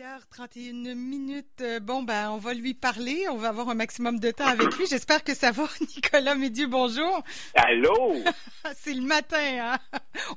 [0.00, 1.60] 8h31 minutes.
[1.60, 3.26] Euh, bon, ben, on va lui parler.
[3.28, 4.86] On va avoir un maximum de temps avec lui.
[4.86, 5.64] J'espère que ça va.
[5.94, 7.22] Nicolas Médieu, bonjour.
[7.54, 8.14] Allô?
[8.76, 9.78] C'est le matin, hein?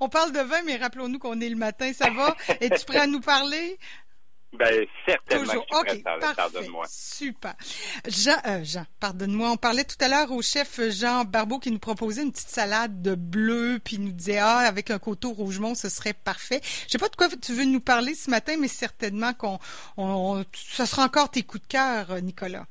[0.01, 1.93] On parle de vin, mais rappelons-nous qu'on est le matin.
[1.93, 2.35] Ça va?
[2.59, 3.79] Es-tu prêt à nous parler?
[4.53, 5.45] Ben, certainement.
[5.45, 5.65] Toujours.
[5.71, 6.03] OK,
[6.35, 6.85] Pardonne-moi.
[6.87, 7.55] Super.
[8.07, 9.49] Jean, euh, Jean, pardonne-moi.
[9.51, 13.01] On parlait tout à l'heure au chef Jean Barbeau qui nous proposait une petite salade
[13.01, 16.61] de bleu, puis il nous disait, ah, avec un coteau rougemont, ce serait parfait.
[16.63, 19.57] Je sais pas de quoi tu veux nous parler ce matin, mais certainement qu'on,
[19.97, 22.65] on, ce sera encore tes coups de cœur, Nicolas.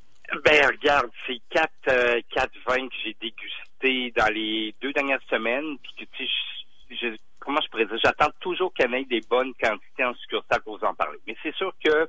[0.45, 5.77] Ben, regarde, c'est quatre, euh, quatre vins que j'ai dégustés dans les deux dernières semaines,
[5.83, 6.30] puis tu sais,
[6.91, 10.63] je comment je pourrais dire, j'attends toujours qu'il y ait des bonnes quantités en succursale
[10.63, 11.19] pour vous en parler.
[11.27, 12.09] Mais c'est sûr que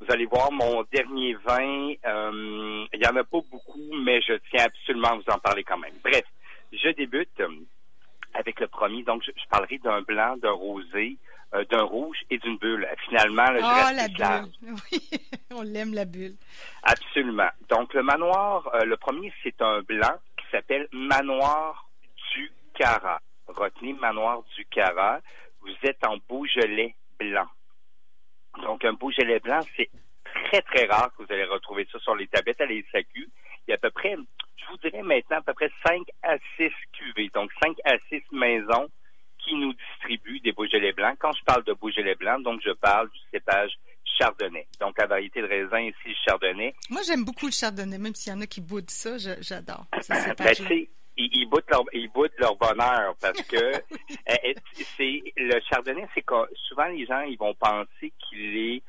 [0.00, 4.32] vous allez voir mon dernier vin, euh, il n'y en a pas beaucoup, mais je
[4.50, 5.94] tiens absolument à vous en parler quand même.
[6.02, 6.24] Bref,
[6.72, 7.48] je débute euh,
[8.34, 9.02] avec le premier.
[9.02, 11.18] Donc, je, parlerai d'un blanc, d'un rosé,
[11.54, 12.88] euh, d'un rouge et d'une bulle.
[13.08, 14.52] Finalement, là, oh, la bulle.
[14.90, 15.10] Oui,
[15.54, 16.36] on l'aime, la bulle.
[16.82, 17.50] Absolument.
[17.68, 21.90] Donc, le manoir, le premier, c'est un blanc qui s'appelle Manoir
[22.32, 23.20] du Cara.
[23.56, 25.20] Retenez Manoir du Cara,
[25.60, 27.46] vous êtes en Beaujolais blanc.
[28.62, 29.90] Donc, un Beaujolais blanc, c'est
[30.24, 33.28] très, très rare que vous allez retrouver ça sur les tablettes à la SAQ.
[33.66, 34.16] Il y a à peu près,
[34.56, 38.22] je vous dirais maintenant, à peu près 5 à 6 cuvées, donc 5 à 6
[38.32, 38.88] maisons
[39.38, 41.16] qui nous distribuent des Beaujolais blancs.
[41.18, 43.72] Quand je parle de Beaujolais blanc, donc je parle du cépage
[44.18, 44.66] Chardonnay.
[44.80, 46.74] Donc, la variété de raisin ici, le Chardonnay.
[46.90, 49.86] Moi, j'aime beaucoup le Chardonnay, même s'il y en a qui boudent ça, j'adore.
[51.52, 54.54] Ils, ils, boutent leur, bonheur parce que euh,
[54.96, 56.34] c'est le chardonnay, c'est que
[56.68, 58.82] souvent les gens ils vont penser qu'il est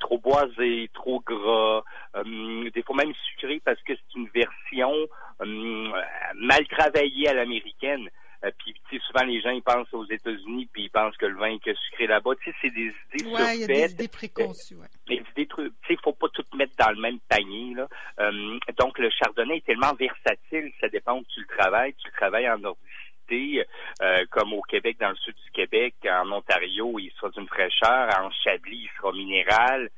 [0.00, 1.82] trop boisé, trop gras,
[2.16, 4.92] euh, des fois même sucré parce que c'est une version
[5.40, 8.08] mal travaillée à l'américaine.
[8.44, 11.56] Euh, puis, souvent, les gens, ils pensent aux États-Unis, puis ils pensent que le vin
[11.56, 12.32] est sucré là-bas.
[12.42, 14.86] Tu sais, c'est des idées Ouais, il y a des idées préconçues, ouais.
[15.08, 17.88] Mais des trucs, tu sais, il faut pas tout mettre dans le même panier, là.
[18.20, 21.94] Euh, donc, le chardonnay est tellement versatile, ça dépend où tu le travailles.
[21.94, 23.64] Tu le travailles en nordicité,
[24.02, 28.08] euh, comme au Québec, dans le sud du Québec, en Ontario, il sera d'une fraîcheur,
[28.20, 29.90] en Chablis, il sera minéral.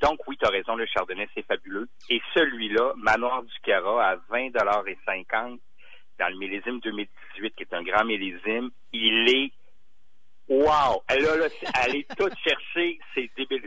[0.00, 1.88] Donc, oui, tu as raison, le chardonnay, c'est fabuleux.
[2.10, 4.50] Et celui-là, Manoir du Cara, à 20
[4.86, 5.60] et 50
[6.18, 9.52] dans le millésime 2018, qui est un grand millésime, il est
[10.48, 11.02] wow!
[11.08, 11.46] Elle a, là,
[11.84, 13.66] elle est toute cherchée, c'est débile,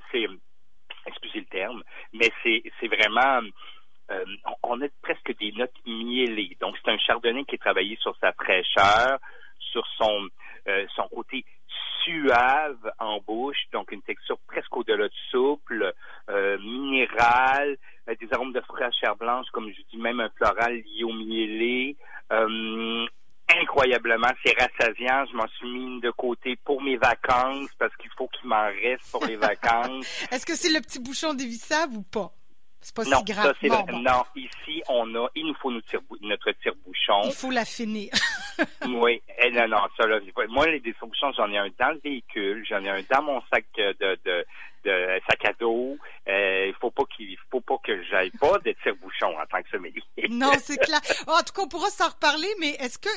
[1.08, 3.42] excusez le terme, mais c'est, vraiment,
[4.12, 4.26] euh,
[4.64, 6.56] on a presque des notes mielées.
[6.60, 9.20] Donc, c'est un chardonnay qui est travaillé sur sa fraîcheur,
[9.60, 10.28] sur son,
[10.68, 11.46] euh, son côté
[12.04, 15.94] suave en bouche, donc une texture presque au-delà de souple,
[16.30, 21.12] euh, minérale, des arômes de fraîcheur blanche, comme je dis, même un floral lié au
[21.12, 21.98] mielé.
[22.32, 23.06] Euh,
[23.60, 25.26] incroyablement, c'est rassasiant.
[25.32, 27.96] Je m'en suis mis de côté pour mes vacances parce
[28.28, 30.06] faut qu'il m'en reste pour les vacances.
[30.32, 32.32] Est-ce que c'est le petit bouchon dévissable ou pas?
[32.82, 33.56] C'est pas si grave.
[33.92, 36.52] Non, ici, on a, il nous faut notre
[37.26, 38.10] Il faut l'affiner.
[38.88, 40.20] oui, eh, non, non, ça, là,
[40.50, 43.66] moi, les tire-bouchons, j'en ai un dans le véhicule, j'en ai un dans mon sac
[43.78, 44.46] de, de,
[44.84, 45.98] de sac à dos.
[46.28, 49.70] Euh, il faut pas qu'il faut pas que j'aille pas de tire-bouchon en tant que
[49.70, 50.02] sommelier.
[50.30, 51.00] non, c'est clair.
[51.28, 53.10] en tout cas, on pourra s'en reparler, mais est-ce que,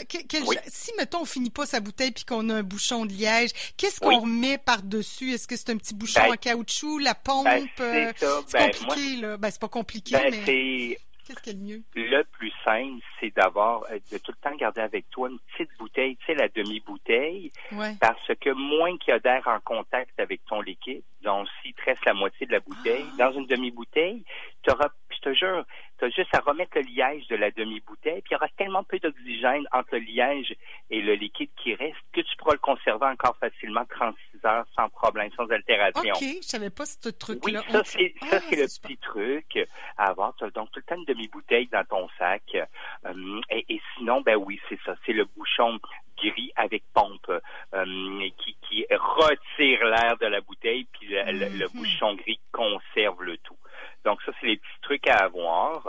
[0.66, 4.00] si mettons on finit pas sa bouteille puis qu'on a un bouchon de liège, qu'est-ce
[4.00, 7.44] qu'on met par dessus Est-ce que c'est un petit bouchon ben, en caoutchouc, la pompe
[7.44, 9.36] ben, C'est euh, ben, compliqué là.
[9.36, 10.98] Ben c'est pas compliqué, mais.
[11.30, 11.82] Qu'est-ce qui est le mieux?
[11.94, 15.70] Le plus simple, c'est d'avoir, euh, de tout le temps garder avec toi une petite
[15.78, 17.52] bouteille, tu sais, la demi-bouteille.
[18.00, 21.84] Parce que moins qu'il y a d'air en contact avec ton liquide, donc s'il te
[21.84, 23.16] reste la moitié de la bouteille, ah!
[23.16, 24.24] dans une demi-bouteille,
[24.64, 25.64] tu auras, je te jure,
[26.00, 28.82] tu as juste à remettre le liège de la demi-bouteille, puis il y aura tellement
[28.82, 30.56] peu d'oxygène entre le liège
[30.90, 34.88] et le liquide qui reste que tu pourras le conserver encore facilement 36 heures sans
[34.88, 36.12] problème, sans altération.
[36.12, 37.62] OK, je savais pas ce truc-là.
[37.66, 39.68] Oui, ça, c'est, ça, ah, c'est le petit truc
[40.00, 40.34] à avoir.
[40.54, 42.42] donc tout le temps une demi-bouteille dans ton sac.
[42.54, 44.94] Euh, et, sinon, ben oui, c'est ça.
[45.04, 45.78] C'est le bouchon
[46.16, 47.30] gris avec pompe
[47.74, 51.72] euh, qui, qui retire l'air de la bouteille, puis le, le, mhm.
[51.74, 53.56] bouchon gris conserve le tout.
[54.04, 55.86] Donc ça, c'est les petits trucs à avoir.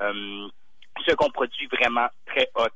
[0.00, 0.48] Euh,
[1.06, 2.68] ce qu'on produit vraiment très haut,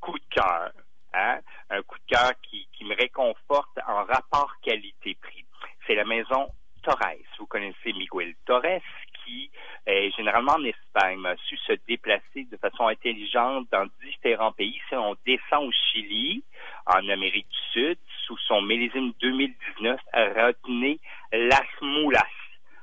[0.00, 0.70] coup de cœur.
[1.12, 1.40] Hein?
[1.70, 5.44] Un coup de cœur qui, qui me réconforte en rapport qualité-prix.
[5.86, 6.48] C'est la maison
[6.82, 7.16] Torres.
[7.38, 8.80] Vous connaissez Miguel Torres,
[9.28, 9.50] qui
[9.86, 14.80] est généralement en Espagne, a su se déplacer de façon intelligente dans différents pays.
[14.88, 16.42] Si on descend au Chili,
[16.86, 20.98] en Amérique du Sud, sous son millésime 2019, retenez
[21.32, 22.24] Las Mulas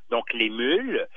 [0.10, 1.08] donc les mules.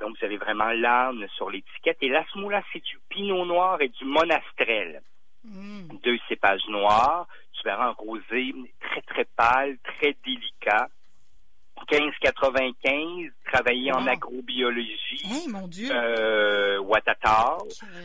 [0.00, 1.98] Donc, vous avez vraiment l'âne sur l'étiquette.
[2.02, 5.02] Et l'asmoula, c'est du pinot noir et du monastrel.
[5.44, 5.88] Mm.
[6.02, 7.26] Deux cépages noirs.
[7.52, 10.88] Tu verras un rosé très, très pâle, très délicat.
[11.90, 15.22] 1595, travaillé en agrobiologie.
[15.24, 15.88] Hey, mon Dieu!
[15.90, 17.58] Euh, Ouattata.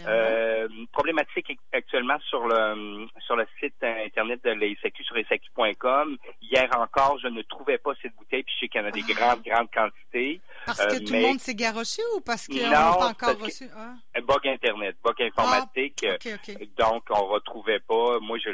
[0.07, 6.17] Euh, problématique actuellement sur le sur le site internet de l'ESAQ, sur ESAQ.com.
[6.41, 8.91] Hier encore, je ne trouvais pas cette bouteille, puis je sais qu'il y en a
[8.91, 9.13] des ah.
[9.13, 10.41] grandes, grandes quantités.
[10.65, 13.65] Parce que euh, tout le monde s'est garoché ou parce qu'on n'a pas encore reçu?
[13.75, 14.21] Ah.
[14.21, 16.05] Bug Internet, bug informatique.
[16.07, 18.19] Ah, donc, on retrouvait pas.
[18.19, 18.49] Moi, je,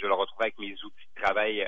[0.00, 1.66] je le retrouvais avec mes outils de travail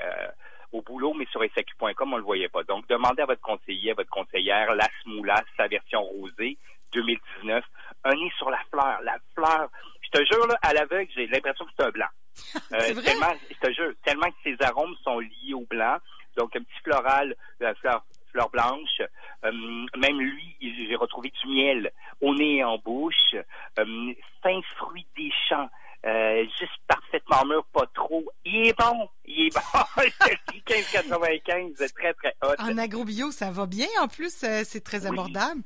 [0.75, 2.63] au boulot, mais sur SAQ.com, on le voyait pas.
[2.63, 6.57] Donc, demandez à votre conseiller, à votre conseillère, la Smoula, sa version rosée,
[6.93, 7.63] 2019.
[8.03, 8.99] Un nez sur la fleur.
[9.03, 9.69] La fleur,
[10.01, 12.07] je te jure, là, à l'aveugle, j'ai l'impression que c'est un blanc.
[12.73, 15.97] Euh, tellement, je te jure, tellement que ses arômes sont liés au blanc.
[16.35, 19.01] Donc, un petit floral, la fleur, fleur blanche.
[19.45, 19.51] Euh,
[19.97, 23.35] même lui, j'ai retrouvé du miel au nez et en bouche.
[23.79, 24.13] Euh,
[24.43, 25.69] fin fruit des champs.
[26.05, 28.23] Euh, juste parfaitement mûr, pas trop.
[28.43, 29.61] Il est bon, il est bon.
[30.67, 32.55] 15,95, très très hot.
[32.59, 33.87] En agrobio, ça va bien.
[34.01, 35.61] En plus, euh, c'est très abordable.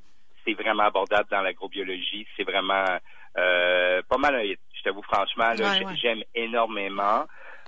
[0.45, 2.25] C'est vraiment abordable dans l'agrobiologie.
[2.35, 2.85] C'est vraiment
[3.37, 4.41] euh, pas mal.
[4.43, 5.53] Je t'avoue franchement,
[6.01, 7.25] j'aime énormément.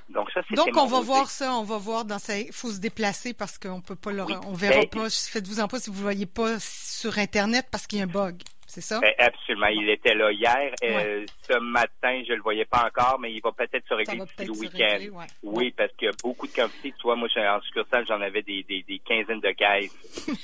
[0.09, 2.37] Donc ça, c'est Donc on va voir ça, on va voir dans ça.
[2.37, 5.09] Il faut se déplacer parce qu'on peut pas le, on verra ben, pas.
[5.09, 8.07] Faites-vous en pas si vous ne voyez pas sur internet parce qu'il y a un
[8.07, 8.41] bug
[8.71, 9.01] c'est ça?
[9.01, 9.67] Ben, absolument.
[9.67, 10.73] Il était là hier.
[10.81, 14.45] Euh, ce matin, je le voyais pas encore, mais il va peut-être se régler d'ici
[14.45, 15.25] le week-end.
[15.43, 16.93] Oui, parce qu'il y a beaucoup de quantités.
[16.97, 19.91] Tu vois, moi, en succursale, j'en avais des, des, des, quinzaines de caisses.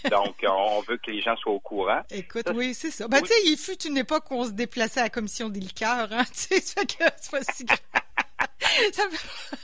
[0.11, 2.01] Donc, on veut que les gens soient au courant.
[2.11, 3.07] Écoute, oui, c'est ça.
[3.07, 5.61] Ben, tu sais, il fut une époque où on se déplaçait à la commission des
[5.61, 6.25] liqueurs, hein.
[6.33, 7.79] Tu sais, ça fait que c'est pas si grave.
[8.91, 9.03] ça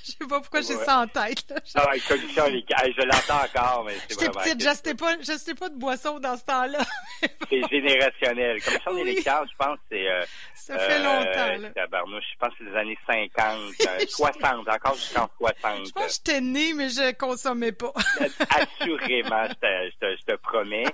[0.03, 1.49] Je sais pas pourquoi j'ai ça en tête.
[1.49, 1.55] Là.
[1.75, 4.41] Ah, commission les je l'entends encore, mais c'est vraiment...
[4.43, 6.79] J'étais petite, je pas, je pas de boisson dans ce temps-là.
[7.49, 8.61] c'est générationnel.
[8.61, 10.07] Commission des liqueurs, je pense, c'est...
[10.07, 11.69] Euh, ça fait euh, longtemps, là.
[11.75, 13.59] je pense que c'est les années 50,
[14.07, 15.87] 60, euh, encore jusqu'en 60.
[15.87, 17.91] Je pense que j'étais née, mais je consommais pas.
[18.49, 20.85] Assurément, je te, je, te, je te, promets.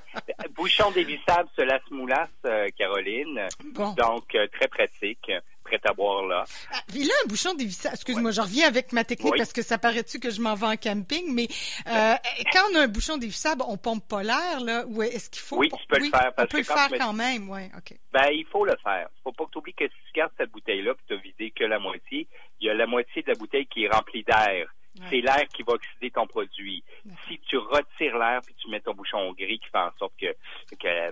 [0.55, 2.29] Bouchon dévissable sur la moulasse,
[2.77, 3.47] Caroline.
[3.73, 3.93] Bon.
[3.93, 5.31] Donc, très pratique
[5.83, 6.43] à boire là.
[6.73, 9.77] Ah, puis là, un bouchon dévissable, excuse-moi, je reviens avec ma technique parce que ça
[9.77, 11.47] paraît-tu que je m'en vais en camping, mais
[11.87, 12.15] euh,
[12.51, 15.57] quand on a un bouchon dévissable, on pompe pas l'air, là, ou est-ce qu'il faut...
[15.57, 16.33] Oui, tu peux le faire.
[16.35, 17.97] Parce on peut le faire quand même, oui, OK.
[18.11, 19.09] Ben, il faut le faire.
[19.23, 21.51] faut pas que tu oublies que si tu gardes cette bouteille-là et tu as vidé
[21.51, 22.27] que la moitié,
[22.59, 24.67] il y a la moitié de la bouteille qui est remplie d'air.
[25.09, 26.83] C'est l'air qui va oxyder ton produit.
[27.27, 30.35] Si tu retires l'air puis tu mets ton bouchon gris qui fait en sorte que,
[30.77, 31.11] que euh,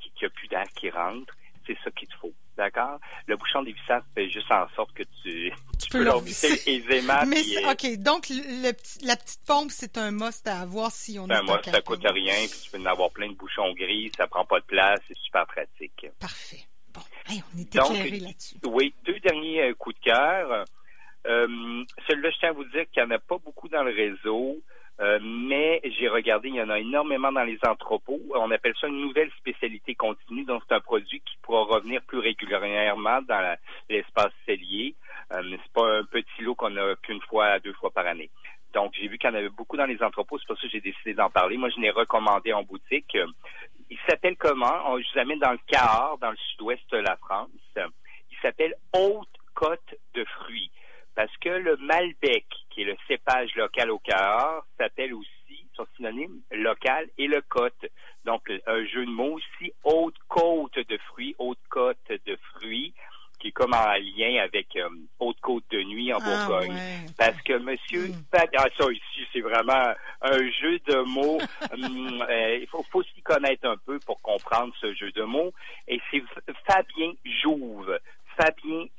[0.00, 1.32] qu'il n'y a plus d'air qui rentre,
[1.66, 2.32] c'est ça qu'il te faut.
[2.60, 3.00] D'accord?
[3.26, 7.24] Le bouchon dévissable fait juste en sorte que tu, tu, peux, peux aisément.
[7.26, 7.40] Mais
[7.70, 8.70] OK, donc le,
[9.02, 12.04] la petite pompe, c'est un must à avoir si on est un must, ça coûte
[12.04, 15.00] rien, puis tu peux en avoir plein de bouchons gris, ça prend pas de place,
[15.08, 16.06] c'est super pratique.
[16.20, 16.66] Parfait.
[16.92, 18.56] Bon, on est éclairé là-dessus.
[18.66, 20.66] Oui, deux derniers euh, coups de cœur.
[21.26, 23.92] Euh, Celui-là, je tiens à vous dire qu'il n'y en a pas beaucoup dans le
[23.92, 24.58] réseau.
[25.00, 28.20] Euh, mais j'ai regardé, il y en a énormément dans les entrepôts.
[28.34, 30.44] On appelle ça une nouvelle spécialité continue.
[30.44, 33.56] Donc, c'est un produit qui pourra revenir plus régulièrement dans
[33.88, 34.94] l'espace cellier.
[35.32, 38.30] Euh, c'est pas un petit lot qu'on a qu'une fois, deux fois par année.
[38.74, 40.38] Donc, j'ai vu qu'il y en avait beaucoup dans les entrepôts.
[40.38, 41.56] C'est pour ça que j'ai décidé d'en parler.
[41.56, 43.16] Moi, je l'ai recommandé en boutique.
[43.88, 44.98] Il s'appelle comment?
[44.98, 47.50] Je vous amène dans le Cahors, dans le sud-ouest de la France.
[47.76, 50.70] Il s'appelle Haute Côte de fruits.
[51.16, 52.46] Parce que le Malbec,
[53.30, 57.86] qui est le cépage local au Cahors, s'appelle aussi, son synonyme, local et le côte.
[58.24, 62.92] Donc, un jeu de mots aussi, haute côte de fruits, haute côte de fruits,
[63.38, 66.76] qui est comme en lien avec euh, haute côte de nuit en ah, Bourgogne.
[67.16, 68.24] Parce que monsieur, mm.
[68.34, 71.40] ah, ça ici, c'est vraiment un jeu de mots.
[71.72, 75.52] Hum, euh, il faut, faut s'y connaître un peu pour comprendre ce jeu de mots.
[75.86, 76.22] Et c'est
[76.66, 77.98] Fabien Jouve.
[78.36, 78.89] Fabien Jouve,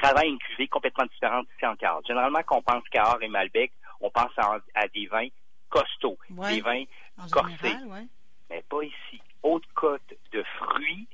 [0.00, 2.02] travaille une cuvée complètement différente ici en Cahors.
[2.06, 5.28] Généralement, quand on pense Cahors et Malbec, on pense à, des vins
[5.68, 6.84] costauds, des vins
[7.30, 7.76] corsés.
[8.50, 9.20] Mais pas ici.
[9.42, 11.06] Haute côte de fruits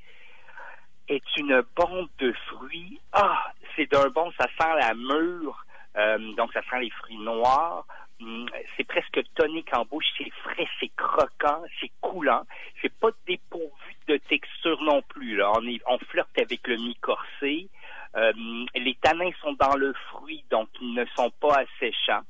[1.07, 2.99] est une bombe de fruits.
[3.11, 5.65] Ah, c'est d'un bon, ça sent la mûre,
[5.97, 7.85] euh, donc ça sent les fruits noirs.
[8.21, 12.43] Hum, c'est presque tonique en bouche, c'est frais, c'est croquant, c'est coulant.
[12.81, 15.35] C'est pas dépourvu de texture non plus.
[15.35, 15.51] Là.
[15.57, 17.69] On, on flirte avec le mi-corsé.
[18.15, 18.31] Euh,
[18.75, 22.23] les tanins sont dans le fruit, donc ils ne sont pas asséchants.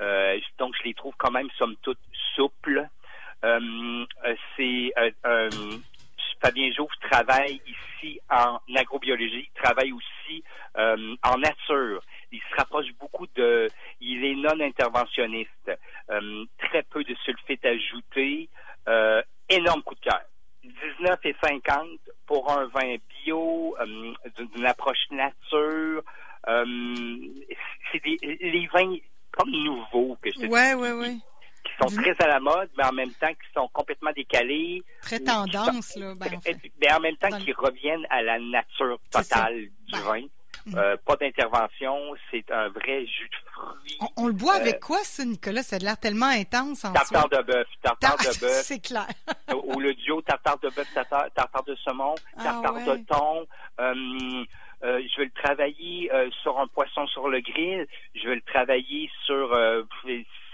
[0.00, 1.98] Euh, donc, je les trouve quand même, somme toute,
[2.34, 2.88] souples.
[3.44, 4.06] Euh,
[4.56, 4.92] c'est
[6.40, 10.44] Fabien Jouve travaille ici en agrobiologie, travaille aussi
[10.76, 12.02] en nature.
[12.32, 13.68] Il se rapproche beaucoup de...
[14.00, 15.70] Il est non interventionniste.
[16.58, 18.48] très peu de sulfite ajouté.
[19.48, 20.20] énorme coup de cœur.
[21.00, 24.12] 19,50 pour un vin bio, euh,
[24.54, 26.02] d'une approche nature.
[26.48, 26.64] Euh,
[27.90, 28.96] c'est des les vins
[29.32, 31.16] comme nouveaux que je te ouais, ouais, ouais.
[31.64, 34.82] qui sont très à la mode, mais en même temps qui sont complètement décalés.
[35.02, 36.14] Très tendance, là.
[36.16, 36.56] Ben, en fait.
[36.80, 40.26] Mais en même temps qui reviennent à la nature totale du ben, vin.
[40.74, 43.98] Euh, pas d'intervention, c'est un vrai jus de fruits.
[44.16, 45.62] On, le boit avec euh, quoi, ça, Nicolas?
[45.62, 48.62] Ça a l'air tellement intense en Tartare de bœuf, tartare de bœuf.
[48.62, 49.06] c'est clair.
[49.52, 53.46] ou le duo tartare de bœuf, tartare, de saumon, ah tartare de thon.
[53.80, 54.44] Euh,
[54.84, 57.86] euh, je vais le travailler euh, sur un poisson sur le grill.
[58.14, 59.82] Je vais le travailler sur, euh,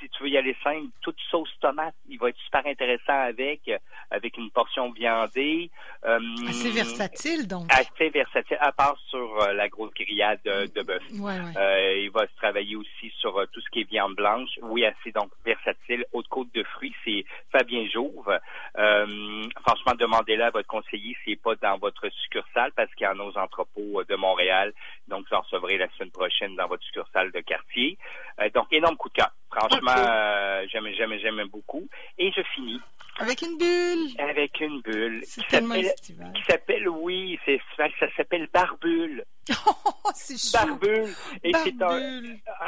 [0.00, 1.94] si tu veux y aller simple, toute sauce tomate.
[2.08, 3.70] Il va être super intéressant avec,
[4.10, 5.70] avec une portion viandée.
[6.02, 7.66] assez versatile, donc.
[7.70, 11.02] Assez versatile, à part sur la grosse grillade de, bœuf.
[11.10, 14.50] il va se travailler aussi sur tout ce qui est viande blanche.
[14.62, 16.04] Oui, assez donc versatile.
[16.12, 18.38] Haute côte de fruits, c'est Fabien Jouve.
[18.74, 23.22] franchement, demandez-le à votre conseiller n'est pas dans votre succursale parce qu'il y en a
[23.22, 24.72] aux entrepôts de Montréal.
[25.10, 27.98] Donc, vous en recevrez la semaine prochaine dans votre succursale de quartier.
[28.40, 29.30] Euh, donc, énorme coup de cœur.
[29.50, 31.88] Franchement, euh, j'aime, j'aime, j'aime beaucoup.
[32.16, 32.80] Et je finis.
[33.18, 34.08] Avec une bulle.
[34.18, 35.20] Avec une bulle.
[35.24, 36.32] C'est tellement estival.
[36.32, 39.24] Qui s'appelle, oui, c'est ça s'appelle Barbule.
[40.02, 40.66] Oh, c'est chaud.
[40.66, 41.10] Barbule.
[41.44, 42.22] Et c'est un,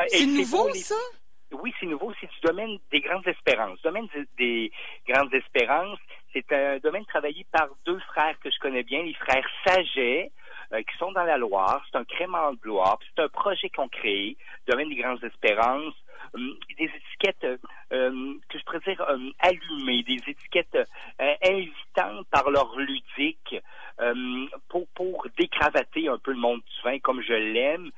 [0.09, 0.95] c'est nouveau, ça?
[1.53, 2.13] Oui, c'est nouveau.
[2.21, 3.81] C'est du domaine des grandes espérances.
[3.83, 4.07] Domaine
[4.37, 4.71] des
[5.09, 5.99] grandes espérances,
[6.33, 10.31] c'est un domaine travaillé par deux frères que je connais bien, les frères Saget.
[10.73, 11.85] Euh, qui sont dans la Loire.
[11.91, 12.99] C'est un crément de gloire.
[13.15, 14.37] C'est un projet qu'on crée,
[14.67, 15.95] Domaine des Grandes Espérances.
[16.35, 17.61] Hum, des étiquettes
[17.93, 20.79] euh, que je pourrais dire hum, allumées, des étiquettes
[21.21, 23.57] euh, invitantes par leur ludique
[23.99, 27.91] hum, pour, pour décravater un peu le monde du vin comme je l'aime.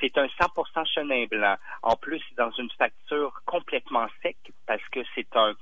[0.00, 1.56] c'est un 100% chenin blanc.
[1.82, 5.54] En plus, dans une facture complètement sec parce que c'est un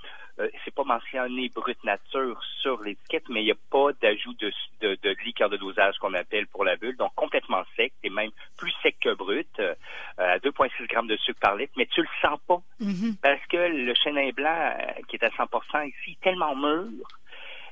[0.86, 5.50] mentionné brut nature sur l'étiquette, mais il n'y a pas d'ajout de, de, de, liqueur
[5.50, 9.14] de dosage qu'on appelle pour la bulle, donc complètement sec, et même plus sec que
[9.14, 9.74] brut, euh,
[10.16, 13.20] à 2,6 grammes de sucre par litre, mais tu le sens pas, mm-hmm.
[13.20, 16.86] parce que le chenin blanc, euh, qui est à 100% ici, est tellement mûr,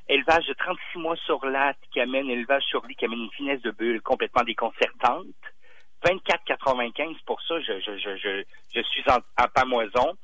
[0.07, 3.61] élevage de 36 mois sur latte qui amène élevage sur lit qui amène une finesse
[3.61, 5.25] de bulle complètement déconcertante.
[6.05, 8.43] 24,95 pour ça, je, je, je,
[8.75, 10.15] je, suis en, en pamoison.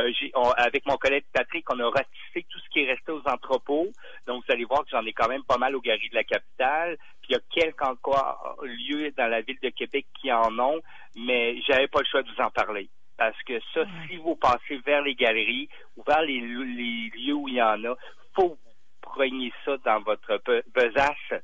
[0.00, 3.88] Euh, avec mon collègue Patrick, on a ratissé tout ce qui est resté aux entrepôts.
[4.26, 6.24] Donc, vous allez voir que j'en ai quand même pas mal au Gary de la
[6.24, 6.96] capitale.
[7.22, 10.80] Puis il y a quelques encore lieux dans la ville de Québec qui en ont,
[11.16, 12.88] mais j'avais pas le choix de vous en parler.
[13.16, 17.54] Parce que ça, si vous passez vers les galeries ou vers les, lieux où il
[17.54, 17.94] y en a,
[18.34, 18.58] faut vous
[19.02, 20.40] preniez ça dans votre
[20.74, 21.42] besace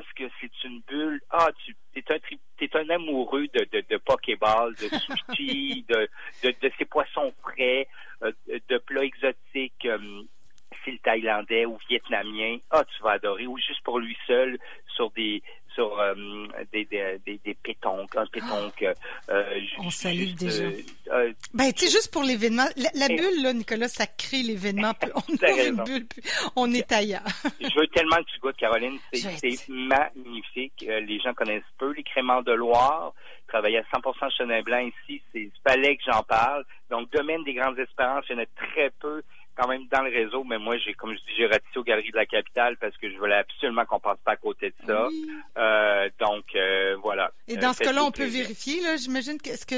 [0.00, 1.20] parce que c'est une bulle.
[1.30, 6.08] Ah, tu es un, un amoureux de, de, de Pokéball, de sushi, de,
[6.42, 7.88] de, de, ces poissons frais,
[8.22, 8.32] euh,
[8.68, 9.86] de plats exotiques.
[9.86, 10.22] Euh,
[10.86, 14.56] le thaïlandais ou vietnamien, ah, tu vas adorer, ou juste pour lui seul,
[14.96, 15.42] sur des
[15.76, 16.14] sur euh,
[16.72, 18.82] des, des, des, des, pétonques, un pétonque.
[18.82, 18.94] Euh,
[19.28, 20.64] euh on salue déjà.
[21.12, 24.92] Euh, ben, tu sais, juste pour l'événement, la, bulle, là, Nicolas, ça crée l'événement.
[25.14, 25.34] On
[25.68, 26.06] une bulle,
[26.56, 27.20] on est ailleurs.
[27.60, 28.98] Je veux tellement que tu goûtes, Caroline.
[29.12, 30.80] C'est magnifique.
[30.80, 33.12] les gens connaissent peu les créments de Loire.
[33.46, 36.64] Travailler à 100% chenin blanc ici, c'est fallait que j'en parle.
[36.90, 39.22] Donc, domaine des grandes espérances, il y en a très peu
[39.56, 42.10] quand même dans le réseau, mais moi, j'ai, comme je dis, j'ai ratissé aux Galeries
[42.10, 45.08] de la Capitale parce que je voulais absolument qu'on passe pas à côté de ça.
[45.56, 47.32] Euh, donc, euh, voilà.
[47.48, 49.76] Et dans ce cas-là, on peut vérifier, là, j'imagine, que, est-ce que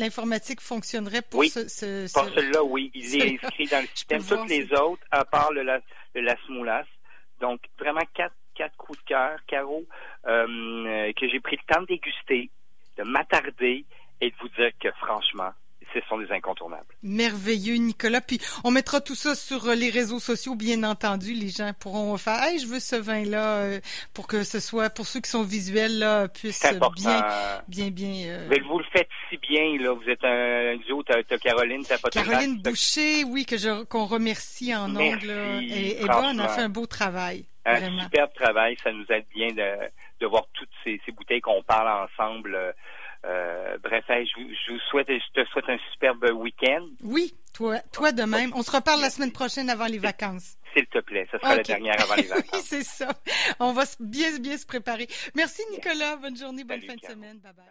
[0.00, 2.90] l'informatique fonctionnerait pour ce, ce, Pour celui-là, oui.
[2.94, 4.22] Il est inscrit dans le système.
[4.24, 6.86] Toutes les autres, à part le, le Las Moulas.
[7.40, 9.84] Donc, vraiment quatre, quatre coups de cœur, Caro,
[10.26, 12.50] euh, que j'ai pris le temps de déguster,
[12.96, 13.84] de m'attarder
[14.22, 15.50] et de vous dire que, franchement,
[15.92, 16.86] ce sont des incontournables.
[17.02, 18.20] Merveilleux, Nicolas.
[18.20, 21.34] Puis on mettra tout ça sur euh, les réseaux sociaux, bien entendu.
[21.34, 23.80] Les gens pourront faire Hey, je veux ce vin-là euh,
[24.14, 26.64] pour que ce soit, pour ceux qui sont visuels, là, puissent
[26.96, 27.24] bien,
[27.68, 28.12] bien, bien.
[28.26, 29.92] Euh, Mais vous le faites si bien, là.
[29.92, 34.74] Vous êtes un duo, t'as Caroline, t'as pas Caroline Boucher, oui, que je qu'on remercie
[34.74, 35.30] en ongle.
[35.62, 37.46] Et, et bonne, a fait un beau travail.
[37.66, 38.76] Un superbe travail.
[38.82, 39.86] Ça nous aide bien de,
[40.20, 42.56] de voir toutes ces, ces bouteilles qu'on parle ensemble.
[43.26, 46.86] Euh, bref, je, vous souhaite, je te souhaite un superbe week-end.
[47.02, 48.52] Oui, toi, toi de même.
[48.54, 50.56] On se reparle la semaine prochaine avant les vacances.
[50.74, 52.50] S'il te plaît, ce sera la dernière avant les vacances.
[52.52, 53.08] oui, c'est ça.
[53.58, 55.08] On va bien, bien se préparer.
[55.34, 56.16] Merci Nicolas.
[56.16, 57.38] Bonne journée, bonne fin de semaine.
[57.40, 57.66] Bye bye.